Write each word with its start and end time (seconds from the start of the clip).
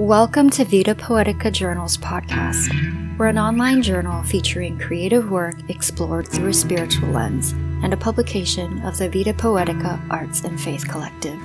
Welcome 0.00 0.48
to 0.52 0.64
Vita 0.64 0.94
Poetica 0.94 1.52
Journals 1.52 1.98
podcast. 1.98 3.18
We're 3.18 3.26
an 3.26 3.38
online 3.38 3.82
journal 3.82 4.22
featuring 4.22 4.78
creative 4.78 5.30
work 5.30 5.56
explored 5.68 6.26
through 6.26 6.48
a 6.48 6.54
spiritual 6.54 7.10
lens 7.10 7.52
and 7.84 7.92
a 7.92 7.98
publication 7.98 8.80
of 8.80 8.96
the 8.96 9.10
Vita 9.10 9.34
Poetica 9.34 10.00
Arts 10.08 10.40
and 10.40 10.58
Faith 10.58 10.88
Collective. 10.88 11.38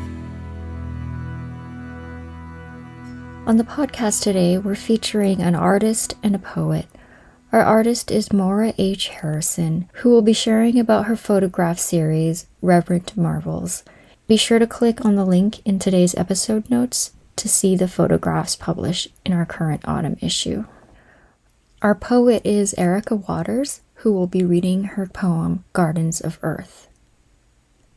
On 3.45 3.57
the 3.57 3.65
podcast 3.65 4.23
today, 4.23 4.57
we're 4.57 4.73
featuring 4.73 5.41
an 5.41 5.53
artist 5.53 6.15
and 6.23 6.33
a 6.33 6.39
poet. 6.39 6.85
Our 7.51 7.61
artist 7.61 8.09
is 8.09 8.31
Maura 8.31 8.73
H. 8.77 9.09
Harrison, 9.09 9.89
who 9.95 10.11
will 10.11 10.21
be 10.21 10.31
sharing 10.31 10.79
about 10.79 11.07
her 11.07 11.17
photograph 11.17 11.77
series, 11.77 12.47
Reverent 12.61 13.17
Marvels. 13.17 13.83
Be 14.27 14.37
sure 14.37 14.59
to 14.59 14.65
click 14.65 15.03
on 15.03 15.17
the 15.17 15.25
link 15.25 15.59
in 15.65 15.77
today's 15.77 16.15
episode 16.15 16.69
notes 16.69 17.11
to 17.35 17.49
see 17.49 17.75
the 17.75 17.87
photographs 17.87 18.55
published 18.55 19.09
in 19.25 19.33
our 19.33 19.45
current 19.45 19.87
autumn 19.87 20.17
issue. 20.21 20.65
Our 21.81 21.95
poet 21.95 22.41
is 22.45 22.73
Erica 22.75 23.15
Waters, 23.15 23.81
who 23.95 24.13
will 24.13 24.27
be 24.27 24.43
reading 24.43 24.83
her 24.83 25.07
poem 25.07 25.63
Gardens 25.73 26.21
of 26.21 26.39
Earth. 26.41 26.87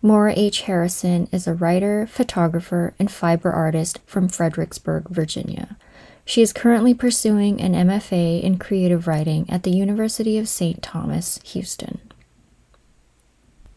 Maura 0.01 0.33
H. 0.37 0.63
Harrison 0.63 1.29
is 1.33 1.47
a 1.47 1.55
writer, 1.55 2.07
photographer, 2.07 2.95
and 2.99 3.11
fiber 3.11 3.51
artist 3.51 3.99
from 4.07 4.29
Fredericksburg, 4.29 5.09
Virginia. 5.09 5.77
She 6.25 6.43
is 6.43 6.53
currently 6.53 6.95
pursuing 6.95 7.61
an 7.61 7.73
MFA 7.73 8.43
in 8.43 8.59
creative 8.59 9.07
writing 9.07 9.49
at 9.49 9.63
the 9.63 9.71
University 9.71 10.39
of 10.39 10.49
St. 10.49 10.83
Thomas, 10.83 11.41
Houston. 11.45 12.01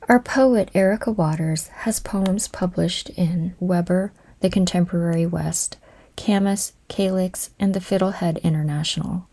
Our 0.09 0.19
poet 0.19 0.69
Erica 0.75 1.11
Waters 1.11 1.67
has 1.69 1.99
poems 1.99 2.47
published 2.47 3.09
in 3.11 3.55
Weber, 3.59 4.11
The 4.41 4.49
Contemporary 4.49 5.25
West, 5.25 5.77
Camas, 6.17 6.73
Calyx, 6.87 7.51
and 7.59 7.73
the 7.73 7.79
Fiddlehead 7.79 8.41
International. 8.43 9.27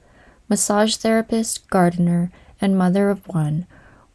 Massage 0.49 0.97
therapist, 0.97 1.69
gardener, 1.69 2.31
and 2.61 2.79
mother 2.79 3.11
of 3.11 3.27
one, 3.29 3.67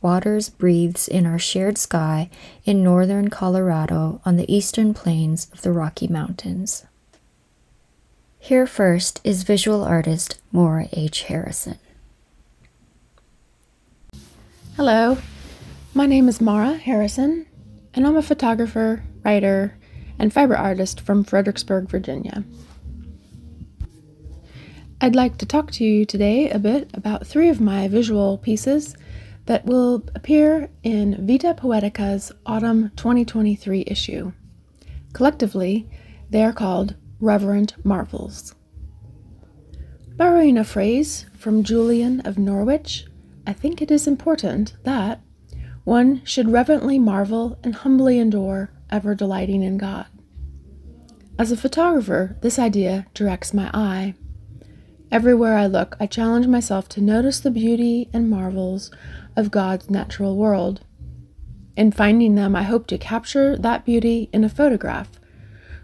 Waters 0.03 0.49
breathes 0.49 1.07
in 1.07 1.25
our 1.25 1.39
shared 1.39 1.77
sky 1.77 2.29
in 2.65 2.83
northern 2.83 3.29
Colorado 3.29 4.19
on 4.25 4.35
the 4.35 4.53
eastern 4.53 4.93
plains 4.93 5.47
of 5.53 5.61
the 5.61 5.71
Rocky 5.71 6.09
Mountains. 6.09 6.85
Here 8.37 8.67
first 8.67 9.21
is 9.23 9.43
visual 9.43 9.81
artist 9.81 10.41
Maura 10.51 10.89
H. 10.91 11.23
Harrison. 11.23 11.79
Hello, 14.75 15.19
my 15.93 16.05
name 16.05 16.27
is 16.27 16.41
Maura 16.41 16.73
Harrison, 16.73 17.45
and 17.93 18.05
I'm 18.05 18.17
a 18.17 18.21
photographer, 18.21 19.03
writer, 19.23 19.77
and 20.19 20.33
fiber 20.33 20.55
artist 20.55 21.01
from 21.01 21.23
Fredericksburg, 21.23 21.89
Virginia. 21.89 22.43
I'd 25.01 25.15
like 25.15 25.37
to 25.39 25.45
talk 25.45 25.71
to 25.71 25.83
you 25.83 26.05
today 26.05 26.49
a 26.49 26.59
bit 26.59 26.89
about 26.93 27.27
three 27.27 27.49
of 27.49 27.59
my 27.59 27.87
visual 27.87 28.37
pieces 28.37 28.95
that 29.45 29.65
will 29.65 30.03
appear 30.15 30.69
in 30.81 31.27
Vita 31.27 31.53
Poetica's 31.53 32.31
Autumn 32.45 32.91
2023 32.95 33.83
issue. 33.87 34.31
Collectively, 35.11 35.89
they 36.29 36.43
are 36.43 36.53
called 36.53 36.95
Reverent 37.19 37.73
Marvels. 37.85 38.55
Borrowing 40.15 40.57
a 40.57 40.63
phrase 40.63 41.25
from 41.37 41.63
Julian 41.63 42.21
of 42.21 42.37
Norwich, 42.37 43.05
I 43.45 43.53
think 43.53 43.81
it 43.81 43.91
is 43.91 44.07
important 44.07 44.75
that 44.83 45.21
one 45.83 46.21
should 46.23 46.49
reverently 46.49 46.97
marvel 46.97 47.59
and 47.63 47.75
humbly 47.75 48.19
adore, 48.19 48.71
ever 48.93 49.15
delighting 49.15 49.63
in 49.63 49.77
God. 49.77 50.05
As 51.37 51.51
a 51.51 51.57
photographer, 51.57 52.37
this 52.41 52.59
idea 52.59 53.07
directs 53.13 53.53
my 53.53 53.69
eye. 53.73 54.13
Everywhere 55.11 55.57
I 55.57 55.65
look, 55.65 55.97
I 55.99 56.05
challenge 56.05 56.47
myself 56.47 56.87
to 56.89 57.01
notice 57.01 57.39
the 57.39 57.51
beauty 57.51 58.09
and 58.13 58.29
marvels 58.29 58.91
of 59.35 59.51
God's 59.51 59.89
natural 59.89 60.37
world. 60.37 60.85
In 61.75 61.91
finding 61.91 62.35
them, 62.35 62.55
I 62.55 62.63
hope 62.63 62.85
to 62.87 62.99
capture 62.99 63.57
that 63.57 63.83
beauty 63.83 64.29
in 64.31 64.43
a 64.43 64.49
photograph 64.49 65.09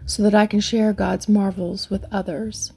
so 0.06 0.22
that 0.22 0.34
I 0.34 0.46
can 0.46 0.60
share 0.60 0.92
God's 0.92 1.28
marvels 1.28 1.90
with 1.90 2.04
others. 2.12 2.72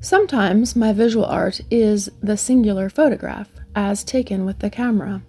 Sometimes 0.00 0.74
my 0.74 0.92
visual 0.92 1.26
art 1.26 1.60
is 1.70 2.10
the 2.20 2.36
singular 2.36 2.88
photograph, 2.88 3.50
as 3.74 4.02
taken 4.02 4.44
with 4.44 4.58
the 4.58 4.70
camera. 4.70 5.22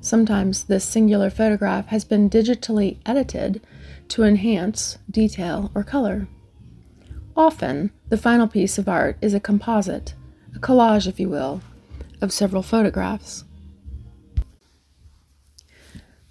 Sometimes 0.00 0.64
this 0.64 0.84
singular 0.84 1.28
photograph 1.28 1.86
has 1.88 2.04
been 2.04 2.30
digitally 2.30 2.98
edited 3.04 3.60
to 4.08 4.22
enhance 4.22 4.98
detail 5.10 5.70
or 5.74 5.82
color. 5.82 6.28
Often, 7.36 7.90
the 8.08 8.16
final 8.16 8.48
piece 8.48 8.78
of 8.78 8.88
art 8.88 9.16
is 9.20 9.34
a 9.34 9.40
composite, 9.40 10.14
a 10.54 10.58
collage, 10.58 11.06
if 11.06 11.20
you 11.20 11.28
will, 11.28 11.60
of 12.20 12.32
several 12.32 12.62
photographs. 12.62 13.44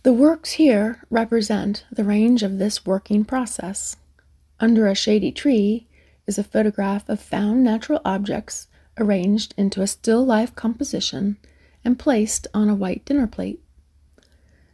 The 0.04 0.14
works 0.14 0.52
here 0.54 1.04
represent 1.10 1.86
the 1.92 2.04
range 2.04 2.44
of 2.44 2.60
this 2.60 2.86
working 2.86 3.26
process. 3.26 3.98
Under 4.60 4.88
a 4.88 4.96
shady 4.96 5.32
tree 5.32 5.88
is 6.26 6.38
a 6.38 6.44
photograph 6.44 7.08
of 7.10 7.20
found 7.20 7.64
natural 7.64 8.02
objects 8.06 8.68
arranged 8.98 9.54
into 9.58 9.82
a 9.82 9.88
still 9.88 10.26
life 10.26 10.56
composition 10.56 11.38
and 11.88 11.98
placed 11.98 12.48
on 12.54 12.68
a 12.68 12.76
white 12.76 13.06
dinner 13.06 13.26
plate. 13.26 13.62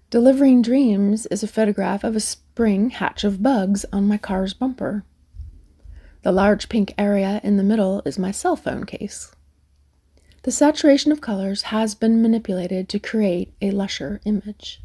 Delivering 0.09 0.63
Dreams 0.63 1.28
is 1.28 1.44
a 1.44 1.47
photograph 1.47 2.03
of 2.03 2.16
a 2.16 2.19
spring 2.19 2.90
hatch 2.90 3.24
of 3.24 3.44
bugs 3.44 3.85
on 3.94 4.07
my 4.07 4.18
car's 4.18 4.56
bumper. 4.56 5.06
The 6.24 6.31
large 6.31 6.69
pink 6.69 6.91
area 6.97 7.40
in 7.44 7.57
the 7.57 7.63
middle 7.63 8.01
is 8.03 8.18
my 8.18 8.31
cell 8.31 8.56
phone 8.56 8.85
case. 8.85 9.31
The 10.41 10.51
saturation 10.51 11.12
of 11.12 11.22
colors 11.22 11.63
has 11.74 11.94
been 11.94 12.19
manipulated 12.19 12.90
to 12.90 13.00
create 13.00 13.53
a 13.62 13.69
lusher 13.69 14.19
image. 14.25 14.81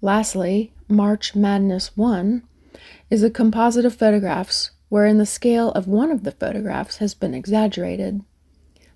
Lastly, 0.00 0.72
March 0.88 1.36
Madness 1.36 1.96
1 1.96 2.42
is 3.08 3.22
a 3.22 3.30
composite 3.30 3.84
of 3.84 3.94
photographs 3.94 4.72
wherein 4.88 5.18
the 5.18 5.26
scale 5.26 5.70
of 5.72 5.86
one 5.86 6.10
of 6.10 6.24
the 6.24 6.32
photographs 6.32 6.96
has 6.96 7.14
been 7.14 7.34
exaggerated. 7.34 8.24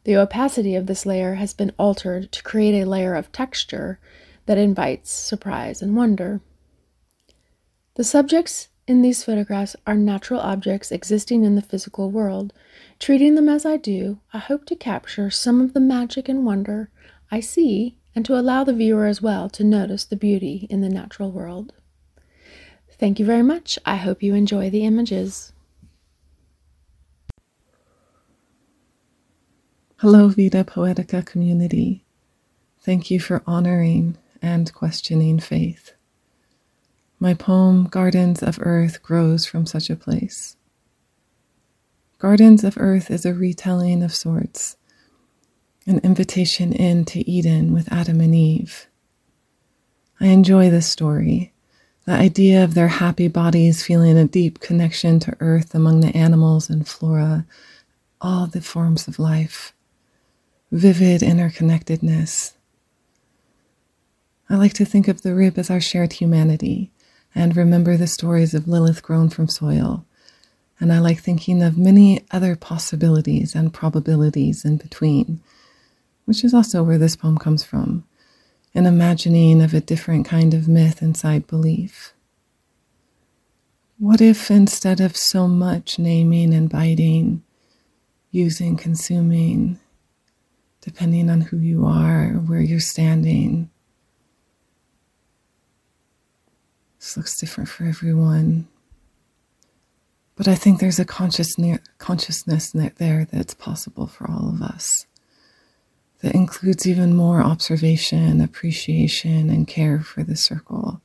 The 0.05 0.17
opacity 0.17 0.75
of 0.75 0.87
this 0.87 1.07
layer 1.07 1.35
has 1.35 1.55
been 1.55 1.73
altered 1.79 2.31
to 2.33 2.43
create 2.43 2.81
a 2.81 2.89
layer 2.89 3.15
of 3.15 3.33
texture 3.33 3.99
that 4.47 4.59
invites 4.59 5.11
surprise 5.11 5.81
and 5.81 5.97
wonder. 5.97 6.41
The 7.95 8.05
subjects 8.05 8.69
in 8.87 9.01
these 9.01 9.25
photographs 9.25 9.77
are 9.87 9.95
natural 9.95 10.41
objects 10.41 10.93
existing 10.93 11.45
in 11.45 11.55
the 11.55 11.63
physical 11.63 12.11
world. 12.11 12.53
Treating 12.99 13.35
them 13.35 13.49
as 13.49 13.65
I 13.65 13.79
do, 13.79 14.19
I 14.35 14.39
hope 14.39 14.67
to 14.67 14.77
capture 14.77 15.31
some 15.31 15.63
of 15.63 15.73
the 15.73 15.81
magic 15.81 16.29
and 16.29 16.45
wonder 16.45 16.91
I 17.31 17.41
see 17.41 17.97
and 18.15 18.27
to 18.27 18.39
allow 18.39 18.63
the 18.63 18.75
viewer 18.75 19.07
as 19.07 19.23
well 19.23 19.49
to 19.51 19.65
notice 19.65 20.05
the 20.05 20.17
beauty 20.17 20.67
in 20.69 20.83
the 20.83 20.91
natural 20.91 21.33
world. 21.33 21.73
Thank 22.93 23.19
you 23.19 23.25
very 23.25 23.43
much. 23.43 23.79
I 23.87 23.97
hope 23.97 24.23
you 24.23 24.35
enjoy 24.35 24.69
the 24.69 24.85
images. 24.85 25.54
Hello, 30.05 30.29
Vita 30.29 30.65
Poetica 30.65 31.25
community. 31.25 32.05
Thank 32.79 33.11
you 33.11 33.19
for 33.19 33.43
honoring 33.47 34.19
and 34.43 34.71
questioning 34.75 35.41
faith. 35.41 35.93
My 37.19 37.33
poem, 37.33 37.87
Gardens 37.87 38.43
of 38.43 38.59
Earth, 38.61 39.03
grows 39.03 39.47
from 39.47 39.65
such 39.65 39.89
a 39.89 39.97
place. 39.97 40.59
Gardens 42.19 42.65
of 42.65 42.77
Earth 42.77 43.11
is 43.11 43.25
a 43.25 43.33
retelling 43.33 44.03
of 44.03 44.15
sorts, 44.15 44.77
an 45.87 46.01
invitation 46.01 46.75
into 46.75 47.25
Eden 47.27 47.73
with 47.73 47.91
Adam 47.91 48.21
and 48.21 48.35
Eve. 48.35 48.89
I 50.21 50.27
enjoy 50.27 50.69
this 50.69 50.87
story, 50.87 51.55
the 52.05 52.13
idea 52.13 52.63
of 52.63 52.75
their 52.75 52.89
happy 52.89 53.29
bodies 53.29 53.83
feeling 53.83 54.19
a 54.19 54.27
deep 54.27 54.61
connection 54.61 55.19
to 55.21 55.35
Earth 55.41 55.75
among 55.75 56.01
the 56.01 56.15
animals 56.15 56.69
and 56.69 56.87
flora, 56.87 57.47
all 58.21 58.47
the 58.47 58.61
forms 58.61 59.09
of 59.09 59.19
life 59.19 59.73
vivid 60.75 61.21
interconnectedness. 61.21 62.55
I 64.51 64.57
like 64.57 64.73
to 64.75 64.85
think 64.85 65.07
of 65.07 65.23
the 65.23 65.33
rib 65.33 65.57
as 65.57 65.71
our 65.71 65.81
shared 65.81 66.15
humanity 66.15 66.91
and 67.33 67.57
remember 67.57 67.97
the 67.97 68.09
stories 68.09 68.55
of 68.55 68.67
Lilith 68.67 69.01
grown 69.01 69.29
from 69.29 69.47
soil. 69.47 70.05
And 70.81 70.93
I 70.93 70.99
like 70.99 71.21
thinking 71.21 71.63
of 71.63 71.79
many 71.79 72.25
other 72.33 72.57
possibilities 72.57 73.55
and 73.55 73.73
probabilities 73.73 74.65
in 74.65 74.77
between, 74.77 75.41
which 76.25 76.43
is 76.43 76.53
also 76.53 76.83
where 76.83 76.99
this 76.99 77.15
poem 77.15 77.39
comes 77.39 77.63
from 77.63 78.05
an 78.75 78.87
imagining 78.87 79.63
of 79.63 79.73
a 79.73 79.81
different 79.81 80.27
kind 80.27 80.53
of 80.53 80.67
myth 80.67 81.01
inside 81.01 81.47
belief. 81.47 82.13
What 84.01 84.21
if 84.21 84.51
instead 84.51 85.01
of 85.01 85.17
so 85.17 85.47
much 85.47 86.01
naming 86.01 86.53
and 86.53 86.69
biting, 86.69 87.45
using, 88.33 88.77
consuming, 88.77 89.79
depending 90.85 91.31
on 91.31 91.41
who 91.41 91.57
you 91.57 91.87
are 91.87 92.35
or 92.35 92.41
where 92.41 92.61
you're 92.61 92.79
standing. 92.79 93.71
This 97.01 97.17
looks 97.17 97.41
different 97.41 97.71
for 97.71 97.85
everyone. 97.85 98.69
But 100.37 100.47
I 100.47 100.55
think 100.55 100.81
there's 100.81 100.99
a 100.99 101.05
conscious 101.05 101.55
consciousness 101.99 102.73
there 102.73 103.27
that's 103.31 103.55
possible 103.55 104.07
for 104.07 104.31
all 104.31 104.51
of 104.51 104.61
us 104.61 105.07
that 106.21 106.35
includes 106.35 106.87
even 106.87 107.15
more 107.15 107.41
observation, 107.41 108.41
appreciation, 108.41 109.49
and 109.49 109.67
care 109.67 110.01
for 110.01 110.23
the 110.23 110.37
circle, 110.37 111.01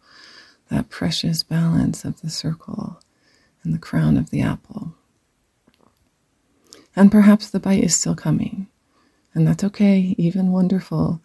that 0.69 0.89
precious 0.89 1.43
balance 1.43 2.03
of 2.03 2.21
the 2.21 2.29
circle 2.29 2.99
and 3.63 3.73
the 3.73 3.79
crown 3.79 4.17
of 4.17 4.29
the 4.29 4.41
apple. 4.41 4.93
And 6.95 7.11
perhaps 7.11 7.49
the 7.49 7.59
bite 7.59 7.83
is 7.83 7.95
still 7.95 8.15
coming, 8.15 8.67
and 9.33 9.47
that's 9.47 9.63
okay, 9.63 10.15
even 10.17 10.51
wonderful. 10.51 11.21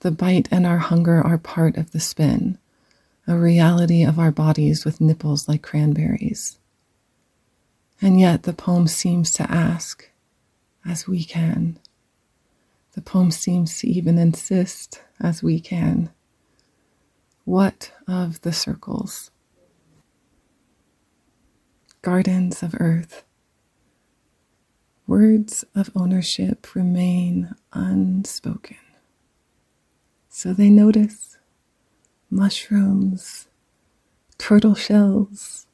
The 0.00 0.10
bite 0.10 0.48
and 0.50 0.66
our 0.66 0.78
hunger 0.78 1.20
are 1.24 1.38
part 1.38 1.76
of 1.76 1.92
the 1.92 2.00
spin, 2.00 2.58
a 3.26 3.36
reality 3.36 4.02
of 4.02 4.18
our 4.18 4.32
bodies 4.32 4.84
with 4.84 5.00
nipples 5.00 5.48
like 5.48 5.62
cranberries. 5.62 6.58
And 8.00 8.18
yet 8.18 8.42
the 8.42 8.52
poem 8.52 8.88
seems 8.88 9.30
to 9.34 9.48
ask, 9.50 10.10
as 10.84 11.06
we 11.06 11.22
can. 11.22 11.78
The 12.94 13.00
poem 13.00 13.30
seems 13.30 13.78
to 13.78 13.88
even 13.88 14.18
insist, 14.18 15.00
as 15.20 15.42
we 15.42 15.60
can. 15.60 16.10
What 17.44 17.92
of 18.08 18.40
the 18.40 18.52
circles? 18.52 19.30
Gardens 22.02 22.62
of 22.62 22.74
earth. 22.80 23.24
Words 25.12 25.62
of 25.74 25.90
ownership 25.94 26.74
remain 26.74 27.54
unspoken. 27.74 28.78
So 30.30 30.54
they 30.54 30.70
notice 30.70 31.36
mushrooms, 32.30 33.46
turtle 34.38 34.74
shells, 34.74 35.66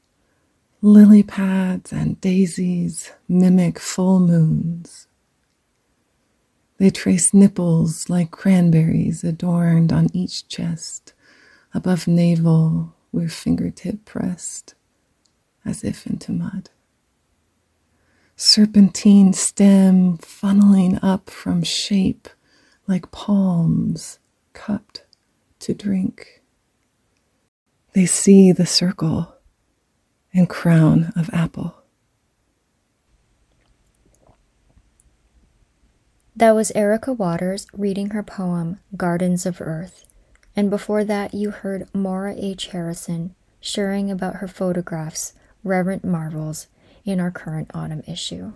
Lily 0.82 1.22
pads 1.22 1.92
and 1.92 2.20
daisies 2.20 3.12
mimic 3.28 3.78
full 3.78 4.18
moons. 4.18 5.06
They 6.78 6.90
trace 6.90 7.32
nipples 7.32 8.10
like 8.10 8.32
cranberries 8.32 9.22
adorned 9.22 9.92
on 9.92 10.08
each 10.12 10.48
chest, 10.48 11.12
above 11.72 12.08
navel 12.08 12.92
where 13.12 13.28
fingertip 13.28 14.04
pressed, 14.04 14.74
as 15.64 15.84
if 15.84 16.08
into 16.08 16.32
mud. 16.32 16.70
Serpentine 18.40 19.32
stem 19.32 20.16
funneling 20.18 21.00
up 21.02 21.28
from 21.28 21.64
shape 21.64 22.28
like 22.86 23.10
palms 23.10 24.20
cupped 24.52 25.04
to 25.58 25.74
drink. 25.74 26.40
They 27.94 28.06
see 28.06 28.52
the 28.52 28.64
circle 28.64 29.34
and 30.32 30.48
crown 30.48 31.12
of 31.16 31.28
apple. 31.32 31.82
That 36.36 36.54
was 36.54 36.70
Erica 36.76 37.12
Waters 37.12 37.66
reading 37.72 38.10
her 38.10 38.22
poem 38.22 38.78
Gardens 38.96 39.46
of 39.46 39.60
Earth. 39.60 40.04
And 40.54 40.70
before 40.70 41.02
that, 41.02 41.34
you 41.34 41.50
heard 41.50 41.92
Maura 41.92 42.36
H. 42.36 42.68
Harrison 42.68 43.34
sharing 43.60 44.12
about 44.12 44.36
her 44.36 44.46
photographs, 44.46 45.32
Reverent 45.64 46.04
Marvels, 46.04 46.68
in 47.08 47.20
our 47.20 47.30
current 47.30 47.70
autumn 47.74 48.02
issue. 48.06 48.52